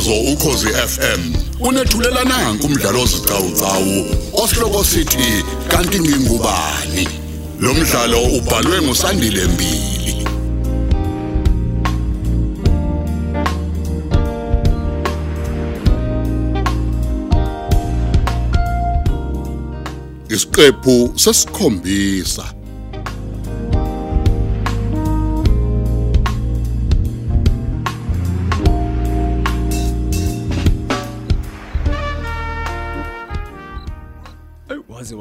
[0.00, 7.08] umsakazo ukhosi FM unethulela nanku umdlalo ozicawucawu osihloko sithi kanti ngingubani?
[7.60, 10.26] Lo mdlalo ubhalwe ngusandile mbili.
[20.28, 22.59] Isiqephu sesikhombisa.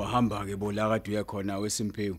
[0.10, 2.18] Wahamba ke bola kade uyakhona wesimpiwe.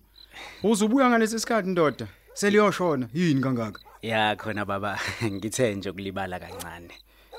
[0.63, 2.07] Uzubuya ngalesi sikhathi ndoda.
[2.35, 3.81] Seliyoshona yini kangaka?
[4.03, 6.91] Ya khona baba ngithe nje ukulibala kancane.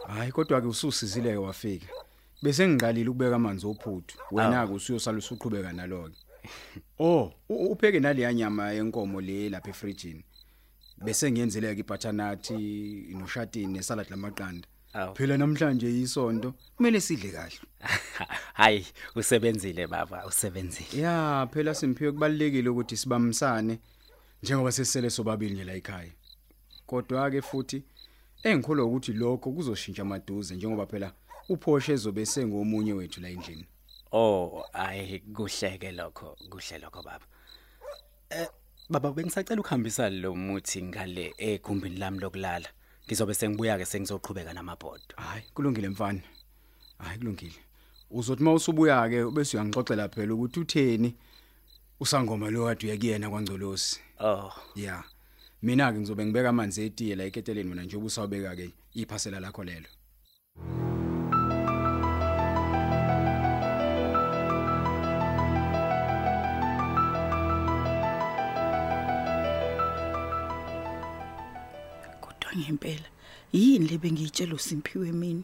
[0.07, 1.87] Hayi kodwa ke ususizile ke wafika.
[2.43, 4.17] Bese ngiqalile ukubeka amanzi ophuthu.
[4.31, 6.15] Wena ke usuyosala usuqhubeka naloke.
[6.99, 10.23] Oh, u- upheke nale nyama yenkomo le lapha efrijini.
[10.97, 12.49] Bese ngiyenzile ke ibutternut
[13.13, 14.67] noshatini nesalad lamaqanda.
[14.93, 15.15] Awu.
[15.15, 17.59] Phela namhlanje isonto kumele sidle kahle.
[18.53, 21.01] Hayi usebenzile baba usebenzile.
[21.01, 23.79] Ya phela simphiwe kubalekile ukuthi sibamsane
[24.43, 26.11] njengoba sesele sobabili nje la ekhaya.
[26.85, 27.83] Kodwa ke futhi
[28.43, 31.13] engikholwa ukuthi lokho kuzoshintsha maduze njengoba phela
[31.49, 33.65] uphoshe ezobe sengomunye wethu la endlini.
[34.11, 37.25] Oh ayi kuhleke lokho kuhle lokho baba.
[38.29, 38.47] Eh
[38.89, 42.69] baba bengisacela ukuhambisa lo muthi ngale egumbini lami lokulala.
[43.07, 45.15] Ngizobe sengibuya ke sengizoqhubeka namabhodo.
[45.15, 46.21] Hayi kulungile mfana.
[46.97, 47.59] Hayi kulungile.
[48.11, 51.15] Uzothi mawusubuya ke bese uyangixoxela phela ukuthi utheni
[51.99, 53.99] usangoma lo kade uyakuyena kwaNgcolosi.
[54.19, 55.03] Oh Ya.
[55.61, 59.87] Mina ke ngizobe ngibeka amanzi etiye la eketeleni mina njengoba usawubeka ke iphasela lakho lelo.
[72.57, 73.09] Ngempela.
[73.53, 75.43] Yini le bengiyitshela uSimphiwe mina?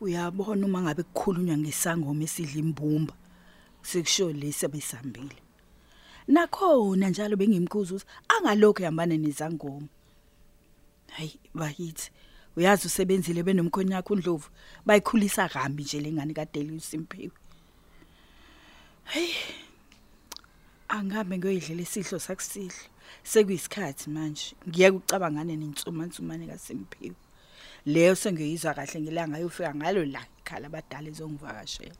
[0.00, 3.14] Uyabona uma ngabe kukhulunywa ngesangoma esidla imbumba
[3.82, 5.38] sekusho lesi abesambile
[6.28, 9.88] nakhona njalo bengimkhuza ukuthi angalokho ehambane nezangoma.
[11.16, 12.10] Hayi bayithi
[12.56, 14.48] uyazi usebenzile benomkhonyo yakho uNdlovu
[14.86, 17.32] bayikhulisa kambi nje lengane kaDeli uSimphiwe
[19.04, 19.61] hey
[20.96, 22.84] angabe ngiyoyidlela isidlo sakusidlo
[23.30, 27.16] sekuyisikhathi manje ngiyeke ucabangane nensuma nsumane kaSimphiwe
[27.92, 31.96] leyo sengiyoyizwa kahle ngilanga yofika ngalo la ikhala abadala ezongivakashela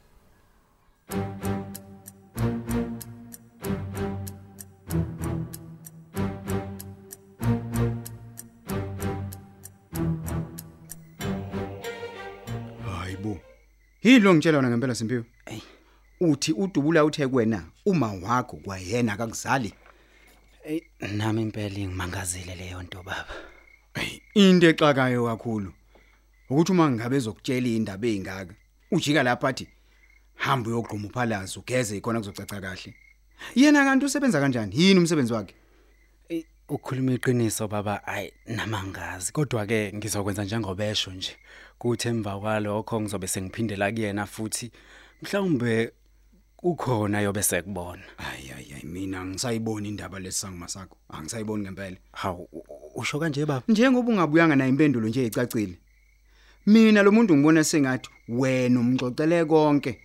[12.84, 13.40] Hayibo.
[14.02, 15.24] Yilo ngitshela wona ngempela Simpiwe.
[15.46, 15.62] Ey.
[16.24, 19.74] Uthi udubula uthe kuwena uma wakho kwayena akakuzali.
[20.64, 23.34] Ey nami impela ngimangazile leyo nto baba.
[23.94, 25.72] Ey, into exakayo kakhulu.
[26.50, 28.54] Ukuthi uma ngabe ezokutshela indaba ezingaka,
[28.92, 29.66] ujika lapha athi
[30.34, 32.94] hamba uyogquma uphalaza ugeze ikhona kuzocaca kahle.
[33.56, 34.72] Yena kanti usebenza kanjani?
[34.76, 35.54] Yini umsebenzi wakhe?
[36.28, 41.36] Ey, ukhuluma iqiniso baba ayi namangazi kodwa ke ngizokwenza njengobesho nje
[41.78, 44.70] kuthi emva kwalokho ngizobe sengiphindela kuyena futhi
[45.22, 45.92] mhlawumbe
[46.62, 50.96] ukhona yobe sekubona hayi mina ngisayibona indaba lesangoma sakho.
[51.08, 51.96] Angisayiboni ngempela.
[52.12, 52.48] hawu
[52.94, 55.78] usho kanje baba Njengoba ungabuyanga na impendulo nje ecacile.
[56.66, 59.98] Mina lo muntu ngibona sengathi wena umxoxele konke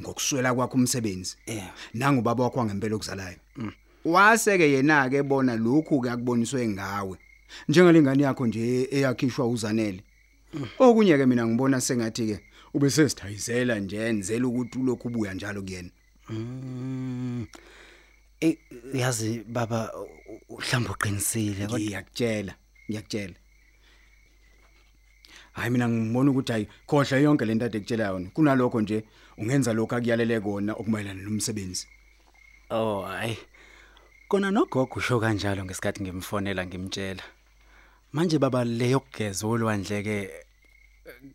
[0.00, 1.36] ngokuswela kwakho umsebenzi.
[1.46, 1.70] Yeah.
[1.94, 3.36] Nangu baba wakho ngempela okuzalayo.
[4.04, 7.18] Waseke yena ke bona lokhu ke akuboniswe ngawe.
[7.68, 10.02] Njengalengane yakho nje eyakhishwa uzanele.
[10.78, 12.40] Okunye ke mina ngibona sengathi ke
[12.74, 15.90] ube sesithayizela nje enzela ukuthi ulokhu ubuya njalo kuyena.
[16.28, 17.46] Mm.
[18.40, 18.56] Eh
[18.94, 22.54] yazi baba u- uhlamba uqinisile kodwa Ngiyakutshela,
[22.90, 23.34] ngiyakutshela.
[25.52, 28.30] Hayi mina ngibona ukuthi hayi khohle yonke lento ade kutshela yona.
[28.30, 29.04] Kunalokho nje
[29.38, 31.86] ungenza lokho akuyalele kona okumayelana nomsebenzi.
[32.70, 33.36] oh hayi
[34.28, 37.22] kona nogogo usho kanjalo ngesikhathi ngimfonela ngimtshela
[38.12, 40.30] manje baba leyo kugeza olwandleke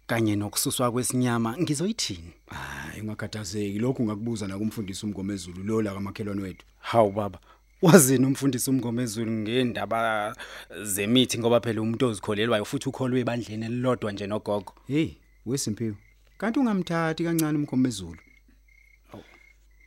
[0.08, 6.66] kanye nokususwa kwesinyama ngizoyithini Hayi ungakhathazeki lokhu ngakubuza na kumfundisi umgomezulu lo la kamakhelwane wethu.
[6.80, 7.40] hawu baba
[7.82, 10.36] wazini umfundisi umngomezulu ngendaba
[10.84, 15.10] zemithi ngoba phela umuntu ozikholelwayo futhi ukholwe ebandleni elilodwa nje nogogo Hey,
[15.46, 15.96] wesimpiwe.
[16.38, 18.18] Kanti ungamthathi kancane umgomezulu.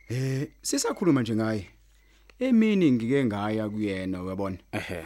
[0.09, 1.67] Eh, sisakhuluma nje ngaye.
[2.39, 4.57] Emini ngike ngaya kuyena uyabona.
[4.71, 5.05] ehe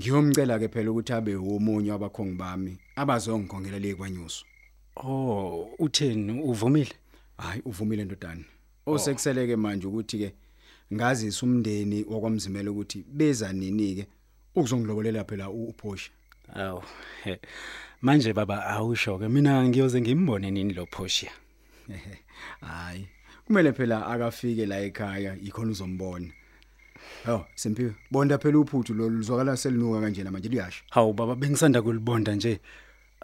[0.00, 4.44] Ngiyomcela ke phela ukuthi abe umunye wabakhongi bami abazongikhongela le kwanyuso.
[4.96, 6.94] oh utheni uvumile
[7.36, 8.44] Hayi uvumile ndodana.
[8.86, 10.32] Osekuseleke manje ukuthi ke
[10.94, 14.06] ngazisa umndeni wakwamzimela ukuthi beza nini ke
[14.54, 16.10] ukuzongilobolela phela uPosha.
[16.54, 16.80] Aw.
[17.24, 17.40] he.
[18.02, 21.30] Manje baba awusho ke mina ngiyoze ngimbone nini lo Portia.
[22.60, 23.08] Hayi.
[23.46, 26.32] Kumele phela akafike la ekhaya ikhona uzombona.
[27.24, 27.94] Hawo, Simpiwe.
[28.10, 30.82] Bonda phela uphuthu lo luzwakala selinuka kanjena manje liyasha.
[30.90, 32.60] Hawu baba bengisanda kulibonda nje.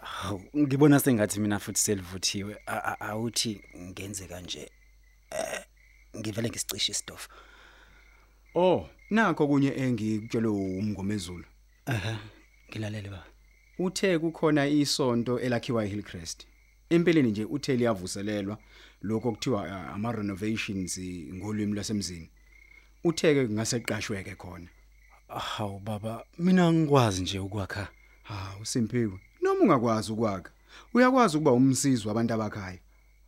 [0.03, 2.55] Hawu ngibona sengathi mina futhi selivuthiwe.
[2.65, 4.71] A- a- Awuthi ngenze kanje.
[5.31, 5.63] Eh
[6.17, 7.29] ngivele ngisicishe istofu.
[8.55, 11.45] Oh, nakho kunye engikutshelwe umngomezulu.
[11.85, 12.19] Aha.
[12.69, 13.25] Ngilalele baba.
[13.79, 16.47] Uthe kukhona isonto elakhiwa eHillcrest.
[16.89, 18.57] Empeleni nje uthe liyavuselelwa
[19.01, 22.29] lokho kuthiwa uh, ama renovations eh, ngolwimi lwasemzini.
[23.03, 24.67] Utheke kungaseqashweke khona.
[25.27, 27.87] Hawu baba mina ngikwazi nje ukwakha.
[28.23, 29.19] Ha, uSimpiwe.
[29.59, 30.51] Noma ungakwazi ukwakha,
[30.93, 32.79] uyakwazi ukuba umsizi wabantu abakhaya.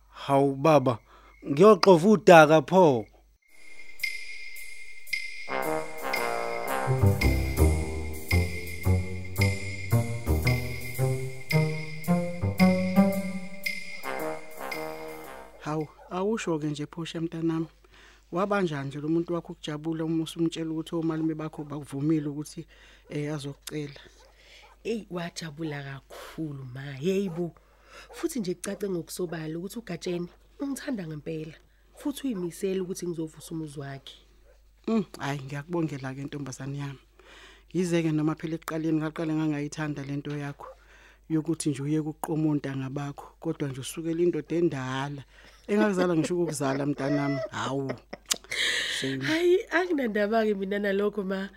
[0.08, 0.98] Hawu baba
[1.50, 3.06] ngiyoxova udaka pho.
[15.60, 17.66] Hawu, awusho ke nje phosha mntanami.
[18.32, 22.66] Wabanjani nje lo muntu wakho ukujabula uma usumtshela ukuthi omalume bakho bakuvumile ukuthi
[23.10, 24.00] eh azokucela.
[24.84, 27.54] Ey wajabula kakhulu ma yeyibo
[28.10, 30.28] futhi nje kucace ngokusobala ukuthi ugatsheni
[30.60, 31.54] ungithanda ngempela
[31.98, 34.16] futhi uyimisela ukuthi ngizovusa umuzi wakhe
[34.88, 36.98] Mm, hayi ngiyakubongela ke ntombazane yami.
[37.72, 40.66] Yize ke noma phela ekuqaleni ngaqale ngangayithanda lento yakho
[41.30, 45.22] yokuthi nje uye kuqomonta ngabakho, kodwa nje usukela indoda endala
[45.70, 47.38] engakuzala ngisho ukuzala mntanami.
[47.54, 47.94] Hawu.
[48.98, 49.24] Shame.
[49.24, 51.48] hayi anginandaba ke mina nalokho ma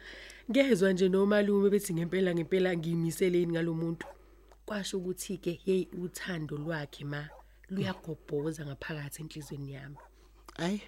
[0.51, 4.07] ngezwe nje nomalume bethi ngempela ngempela ngiyimiseleni ngalomuntu
[4.65, 7.30] kwasho ukuthi ke hey uthando lwakhe ma
[7.69, 9.97] luyagobhoza ngaphakathi enhlizweni yami
[10.57, 10.81] Hayi.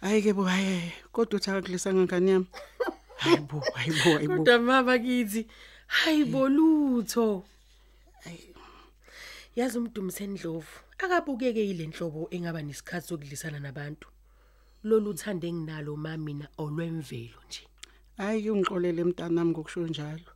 [0.00, 2.46] Hayi ke bo hayi kodwa uthi akakulisa ngangani yami.
[3.16, 4.36] Hayibo, hayibo, hayibo.
[4.36, 5.46] kodwa mama kithi
[5.86, 7.44] hayi bolutho
[8.24, 8.54] Hayi.
[9.56, 14.08] yazi umdumise endlovu akabukeke ile nhlobo engaba nesikhathi sokudlisana nabantu
[14.84, 17.67] lolu thande enginalo ma mina olwemvelo nje
[18.18, 20.30] Hayi ke ungixolele mntanami ngokusho njalo.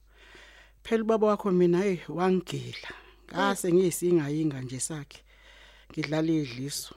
[0.84, 2.90] Phela ubaba wakho mina hey wangigila.
[3.32, 5.20] Ngase ngiyisingayinga nje sakhe.
[5.90, 6.94] Ngidlala idliso.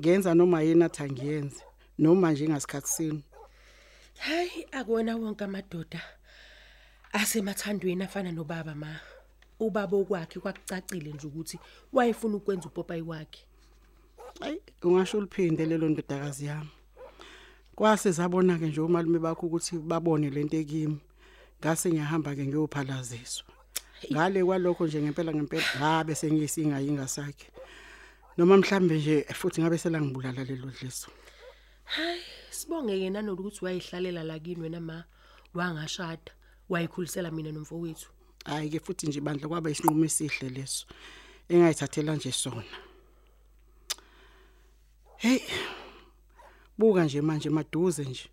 [0.00, 1.62] Ngenza noma yena athi angiyenze
[1.98, 3.22] noma nje ngasikhatsini.
[4.18, 6.00] hayi akuwona wonke amadoda
[7.12, 9.00] asemathandweni afana nobaba ma
[9.60, 11.58] ubaba okwakhe kwakucacile nje ukuthi
[11.92, 13.42] wayefuna ukwenza upopayi wakhe
[14.40, 16.70] Hayi ungasho liphinde lelo ndodakazi yami.
[17.74, 20.98] Kwase zabona ke nje umalume bakho ukuthi babone lento ekimi.
[21.60, 23.50] Ngase ngiyahamba ke ngiyophalaziswa.
[24.12, 27.50] Ngale kwalokho nje ngempela ngempela ngabe sengiyisingayinga sakhe.
[28.36, 31.10] Noma mhlambe nje futhi ngabe selangibulala lelo dliso.
[31.84, 35.04] hayi sibongeke nanokuthi wayihlalela la kini wena ma
[35.54, 36.32] wangashada
[36.68, 38.08] wayikhulisela mina nomfowethu
[38.44, 40.86] Hayi ke futhi nje bandla kwaba isinqumo esihle leso.
[41.48, 42.76] Engayithathela nje sona.
[45.16, 45.40] Hey.
[46.78, 48.28] Buka nje manje maduze nje.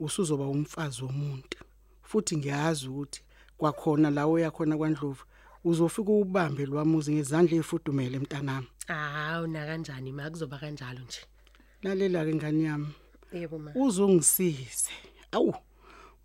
[0.00, 1.58] Usuzoba umfazi womuntu.
[2.02, 3.22] Futhi ngiyazi ukuthi
[3.58, 5.24] kwakhona lawo yakhona kwaNdlovu
[5.64, 8.66] uzofika ubambe lwamuzi ngezandla ezifudumele mntanami.
[8.88, 11.20] hawu na kanjani ma kuzoba kanjalo nje
[11.82, 12.88] Lalela ke ngani yami.
[13.32, 14.90] yebo ma uzongisize
[15.32, 15.54] awu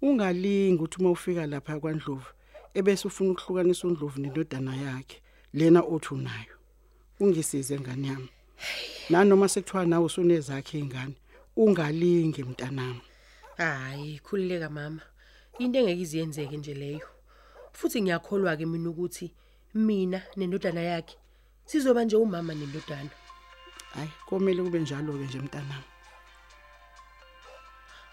[0.01, 2.30] ungalingi ukuthi uma ufika lapha kwaNdlovu
[2.74, 5.22] ebese ufuna ukuhlukanisa uNdlovu nendodana yakhe
[5.54, 6.56] lena othi unayo
[7.20, 8.30] ungisize ngani yami
[9.10, 11.16] nanoma sekuthiwa nawe usunezakhe izingane
[11.58, 13.02] ungalingi mntanami.
[13.58, 15.02] Hayi khulileka mama.
[15.60, 17.08] Into engeke iziyenzeke nje leyo.
[17.74, 19.34] Futhi ngiyakholwa ke mina ukuthi
[19.74, 21.18] mina nendodana yakhe
[21.66, 23.10] sizoba nje umama nendodana.
[23.94, 25.88] Hayi komele kube njalo ke nje mntanami.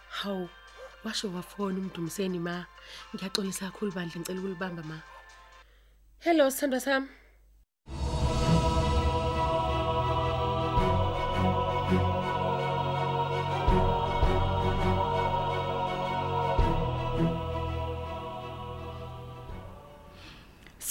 [0.08, 0.48] Hawu
[1.04, 2.66] washo wafona umdumiseni ma.
[3.14, 5.02] Ngiyaxolisa kakhulu bandle ngicela ukulibamba ma.
[6.20, 7.08] Hello sithandwa sami.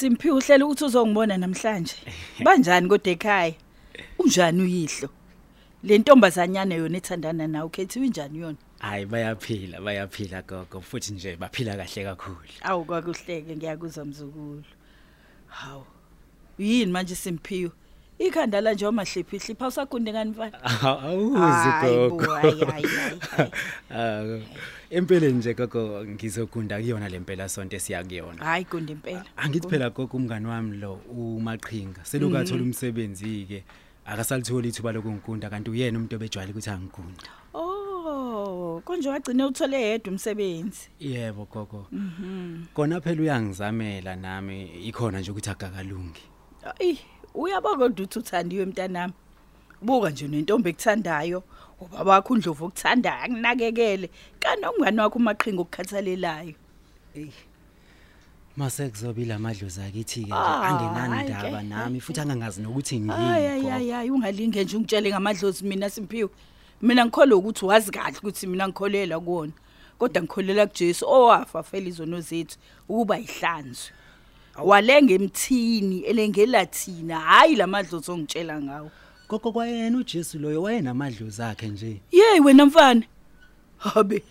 [0.03, 1.95] Simphi uhlela ukuthi uzongibona namhlanje.
[2.45, 3.53] Banjani kodwa ekhaya?
[4.19, 5.09] Unjani uyihlo?
[5.83, 8.57] Le ntombazanyana yona ethandana nawe ukhethiwe injani yona?
[8.79, 12.51] Hayi bayaphila bayaphila gogo futhi nje baphila kahle kakhulu.
[12.63, 14.63] Awu kwakuhleke ngiyakuzwa mzukulu.
[15.47, 15.85] Hawu.
[16.59, 17.71] Yini manje Simphiwe?
[18.19, 20.63] Ikhanda la nje omahlephi hlipha usagunde ngani mfana?
[21.07, 22.25] Awuzi gogo.
[22.25, 23.51] bo, hayi, hayi, hayi, hayi.
[23.91, 24.39] Ah
[24.93, 28.43] empeleni nje gogo ngizokunda kuyona lempela sonke siya kuyona.
[28.45, 29.25] Hayi gonde impela.
[29.37, 33.63] Angithi phela gogo umngani wami lo umaqhinga selokathola umsebenzi ke
[34.05, 37.29] akasalithola ithuba lokungikunda kanti uyena umuntu obejwayele ukuthi angikunda.
[37.53, 40.89] Oh, konje wagcina uthole yedwa umsebenzi.
[40.99, 41.87] Yebo gogo.
[42.73, 46.21] Kona phela uyangizamela nami ikhona nje ukuthi akakalungi.
[46.79, 46.99] Ayi,
[47.33, 49.13] uyabona kodwa uthi uthandiwe mntanami.
[49.81, 51.43] Buka nje nentombi ekuthandayo,
[51.81, 54.09] ubaba wakho uNdlovu ukuthandayo akunakekele,
[54.39, 56.55] kanomngane wakho umaqhinga okukhathalelayo.
[58.57, 63.09] Mase kuzobila amadlozi akithi ke nje Ah, angenandaba hhayi ke, nami futhi angangazi nokuthi Hayi
[63.09, 63.69] hayi ngiyini.
[63.69, 66.29] hayi hayi ungalinge nje ungitshele ngamadlozi mina Simphiwe.
[66.81, 69.51] Mina ngikholwa ukuthi wazi kahle ukuthi mina ngikholela kuona.
[69.99, 72.57] Kodwa ngikholela kuJesu owafa fela izono zethu
[72.89, 73.91] ukuba ihlanzwe.
[74.57, 78.91] Walenga emthini elengelathina hayi lamadlozi ongitshela ngawo.
[79.29, 82.01] Gogo kwayena uJesu loyo wayenamadlozi akhe nje.
[82.11, 83.03] Yey wena mfana.
[83.77, 84.23] Habe.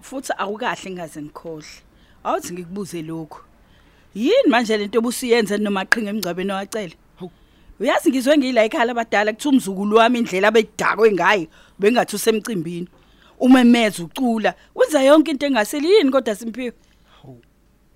[0.00, 1.66] Futhi awukahle ngaze ngikhohle.
[2.24, 3.40] Awuthi ngikubuze lokho.
[4.14, 6.94] Yini manje lento obusiyenza nomaqhinga emgcabeni wacela?
[7.80, 11.46] Uyazi ngizwe ngila ekhaya abadala kuthi umzukulu wami indlela abedakwe ngayo
[11.78, 12.88] bengathi usemcimbini.
[13.38, 16.72] Umemeza ucula, wenza yonke into engaseli yini kodwa simphiwe.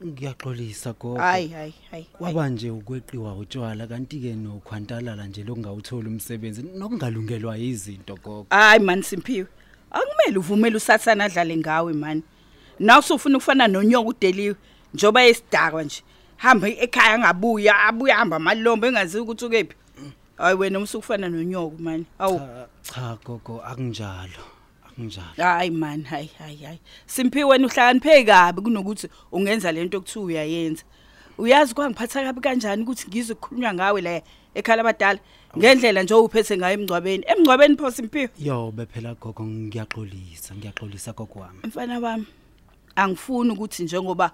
[0.05, 1.19] Ngiyaxolisa gogo.
[1.19, 2.07] Hayi hayi hayi.
[2.13, 8.47] Kwaba nje ukweqiwa utshwala kanti ke nokhwantalala nje lokungawuthola umsebenzi nokungalungelwa izinto gogo.
[8.51, 9.47] Hayi man simphiwe.
[9.91, 12.23] Akumele uvumele usathana adlale ngawe man.
[12.79, 14.57] Nawu usufuna ukufana nonyoka udeliwe
[14.95, 16.03] njoba esidakwa nje.
[16.37, 19.77] Hamba ekhaya angabuya abuya hamba amalombo engazi ukuthi ukephi.
[20.37, 22.05] Hayi wena umsukufana nonyoka man.
[22.19, 24.58] Awu Cha cha gogo akunjalo.
[24.99, 25.27] Akunjalo.
[25.37, 26.81] hayi man hayi hayi hayi.
[27.07, 30.83] Simphiwe wena uhlakaniphe kabi kunokuthi ungenza lento okuthiwa uyayenza.
[31.39, 34.23] Uyazi kwangiphatha kabi kanjani ukuthi ngizwe ukukhulunywa ngawe la
[34.55, 35.21] ekhala abadala
[35.57, 37.25] ngendlela nje uphethe ngayo emgcwabeni.
[37.27, 38.31] Emgcwabeni pho simphiwe.
[38.39, 41.59] Yobe phela gogo ngiyaxolisa ngiyaxolisa gogo wami.
[41.65, 42.27] mfana wami
[42.97, 44.31] angifuni ukuthi njengoba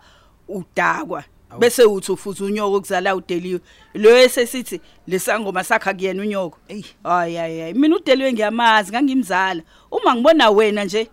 [0.48, 1.24] udakwa
[1.58, 3.60] bese uthi ufuza unyoko kuzala udeliwe
[3.94, 6.84] lo esesithi lesangoma sakha kuyena unyoko Ey.
[7.04, 11.08] hayi hayi hayi mina udeliwe ngiyamazi ngangimzala uma ngibona wena nje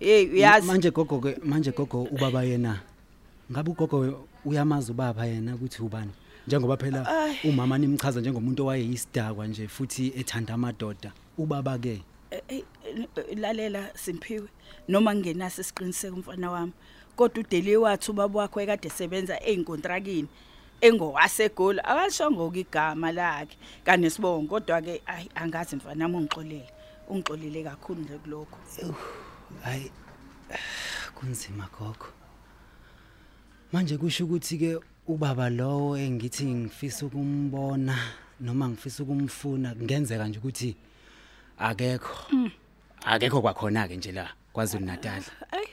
[0.00, 2.80] hey uyazi Manje gogo ke manje gogo ubaba yena.
[3.52, 6.10] Ngabe ugogo uyamazi ubaba yena ukuthi ubani?
[6.46, 7.36] Njengoba phela Ay.
[7.44, 11.12] umama nimchaza njengomuntu owayeyisidakwa nje futhi ethanda amadoda.
[11.38, 12.62] Ubaba ke Eh, eh,
[13.16, 14.48] eh, lalela simphiwe
[14.88, 16.72] noma ngingenaso isiqiniseko mfana wami
[17.16, 20.28] kodwa udeliwe wathi ubaba wakho ekade sebenza einkontrakini
[20.80, 26.68] engowasegoli akalishongo igama lakhe kanesibongo kodwa ke ayi angazi mfana wami ungixolele
[27.08, 28.58] ungixolele kakhulu nje kulokho
[29.62, 29.90] hayi
[31.14, 32.06] kunzima gogo.
[33.72, 34.78] Manje kusho ukuthi ke
[35.08, 37.96] ubaba lowo engithi ngifisa ukumbona
[38.40, 40.76] noma ngifisa ukumfuna kungenzeka nje ukuthi
[41.58, 42.16] akekho.
[43.04, 45.22] Akekho kwakhona ke nje la kwaZulu Natal.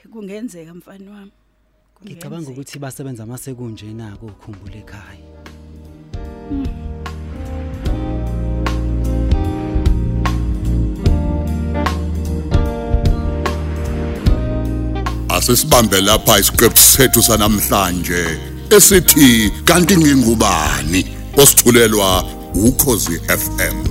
[0.10, 1.31] Kungenzeka mfana wami?
[2.05, 5.25] Ngicabanga ukuthi basebenza masekunje nako ukukhumbula ekhaya.
[15.41, 18.24] asisibambe lapha isiqephu sethu sanamhlanje
[18.70, 21.01] esithi kanti ngingubani?
[21.38, 22.24] Osithulelwa
[22.55, 23.90] ukhozi FM